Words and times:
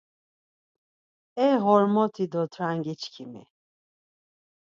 E 1.45 1.47
Ğormoti 1.63 2.25
do 2.31 2.41
Ťrangi 2.53 2.93
çkimi!. 3.01 3.43